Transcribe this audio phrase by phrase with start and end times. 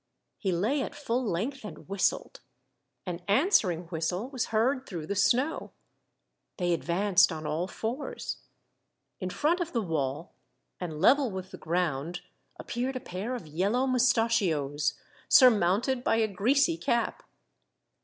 [0.39, 2.39] He lay at full length, and whistled.
[3.05, 5.73] An answering whistle was heard through the snow.
[6.57, 8.37] They advanced on all fours.
[9.19, 10.33] In front of the wall
[10.79, 12.21] and level with the ground,
[12.57, 14.95] appeared a pair of yel low mustachios,
[15.29, 17.21] surmounted by a greasy cap.